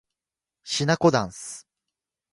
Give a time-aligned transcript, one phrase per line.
[0.63, 1.67] しなこだんす